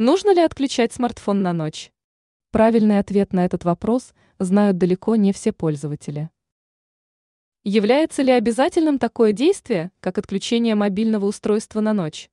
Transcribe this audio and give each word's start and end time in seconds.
Нужно 0.00 0.32
ли 0.32 0.40
отключать 0.40 0.92
смартфон 0.92 1.42
на 1.42 1.52
ночь? 1.52 1.90
Правильный 2.52 3.00
ответ 3.00 3.32
на 3.32 3.44
этот 3.44 3.64
вопрос 3.64 4.14
знают 4.38 4.78
далеко 4.78 5.16
не 5.16 5.32
все 5.32 5.50
пользователи. 5.52 6.30
Является 7.64 8.22
ли 8.22 8.30
обязательным 8.30 9.00
такое 9.00 9.32
действие, 9.32 9.90
как 9.98 10.18
отключение 10.18 10.76
мобильного 10.76 11.26
устройства 11.26 11.80
на 11.80 11.94
ночь? 11.94 12.30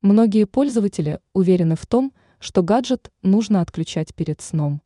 Многие 0.00 0.44
пользователи 0.44 1.20
уверены 1.34 1.76
в 1.76 1.86
том, 1.86 2.12
что 2.40 2.64
гаджет 2.64 3.12
нужно 3.22 3.60
отключать 3.60 4.12
перед 4.12 4.40
сном. 4.40 4.82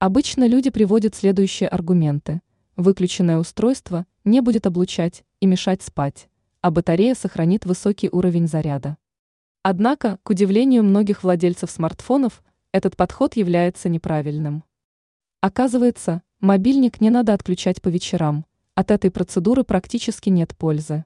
Обычно 0.00 0.44
люди 0.44 0.70
приводят 0.70 1.14
следующие 1.14 1.68
аргументы. 1.68 2.42
Выключенное 2.74 3.38
устройство 3.38 4.06
не 4.24 4.40
будет 4.40 4.66
облучать 4.66 5.22
и 5.38 5.46
мешать 5.46 5.82
спать, 5.82 6.28
а 6.62 6.72
батарея 6.72 7.14
сохранит 7.14 7.64
высокий 7.64 8.08
уровень 8.10 8.48
заряда. 8.48 8.96
Однако, 9.70 10.18
к 10.22 10.30
удивлению 10.30 10.82
многих 10.82 11.22
владельцев 11.22 11.70
смартфонов, 11.70 12.42
этот 12.72 12.96
подход 12.96 13.36
является 13.36 13.90
неправильным. 13.90 14.64
Оказывается, 15.42 16.22
мобильник 16.40 17.02
не 17.02 17.10
надо 17.10 17.34
отключать 17.34 17.82
по 17.82 17.88
вечерам, 17.88 18.46
от 18.74 18.90
этой 18.90 19.10
процедуры 19.10 19.64
практически 19.64 20.30
нет 20.30 20.56
пользы. 20.56 21.04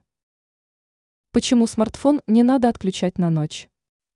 Почему 1.33 1.67
смартфон 1.67 2.21
не 2.25 2.41
надо 2.41 2.69
отключать 2.69 3.17
на 3.17 3.29
ночь? 3.29 3.67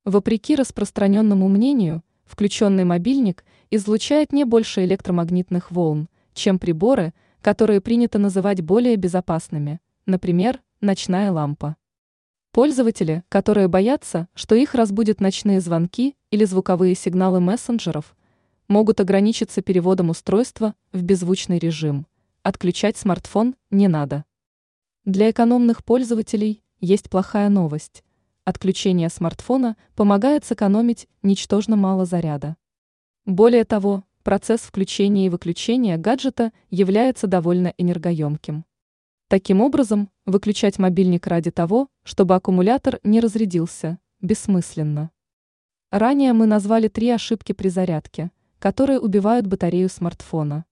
Вопреки 0.05 0.55
распространенному 0.55 1.49
мнению, 1.49 2.02
включенный 2.23 2.85
мобильник 2.85 3.43
излучает 3.69 4.31
не 4.31 4.45
больше 4.45 4.85
электромагнитных 4.85 5.71
волн, 5.71 6.07
чем 6.33 6.57
приборы, 6.57 7.13
которые 7.41 7.81
принято 7.81 8.17
называть 8.17 8.61
более 8.61 8.95
безопасными, 8.95 9.81
например, 10.05 10.61
ночная 10.79 11.33
лампа. 11.33 11.75
Пользователи, 12.57 13.23
которые 13.29 13.67
боятся, 13.67 14.27
что 14.34 14.55
их 14.55 14.73
разбудят 14.73 15.21
ночные 15.21 15.61
звонки 15.61 16.16
или 16.31 16.43
звуковые 16.43 16.95
сигналы 16.95 17.39
мессенджеров, 17.39 18.16
могут 18.67 18.99
ограничиться 18.99 19.61
переводом 19.61 20.09
устройства 20.09 20.73
в 20.91 21.03
беззвучный 21.03 21.59
режим. 21.59 22.08
Отключать 22.41 22.97
смартфон 22.97 23.53
не 23.69 23.88
надо. 23.88 24.25
Для 25.05 25.30
экономных 25.30 25.85
пользователей 25.85 26.63
есть 26.80 27.11
плохая 27.11 27.50
новость. 27.50 28.03
Отключение 28.44 29.09
смартфона 29.09 29.78
помогает 29.95 30.44
сэкономить 30.44 31.08
ничтожно 31.22 31.75
мало 31.75 32.05
заряда. 32.05 32.58
Более 33.28 33.66
того, 33.66 34.03
процесс 34.23 34.61
включения 34.61 35.28
и 35.28 35.30
выключения 35.30 35.95
гаджета 35.95 36.52
является 36.72 37.28
довольно 37.28 37.75
энергоемким. 37.78 38.66
Таким 39.30 39.59
образом, 39.59 40.09
выключать 40.25 40.80
мобильник 40.80 41.28
ради 41.28 41.52
того, 41.52 41.89
чтобы 42.03 42.36
аккумулятор 42.36 43.02
не 43.03 43.20
разрядился, 43.20 44.00
бессмысленно. 44.22 45.11
Ранее 45.92 46.31
мы 46.31 46.45
назвали 46.45 46.88
три 46.88 47.09
ошибки 47.09 47.52
при 47.52 47.67
зарядке, 47.67 48.31
которые 48.58 49.00
убивают 49.02 49.45
батарею 49.45 49.89
смартфона. 49.89 50.64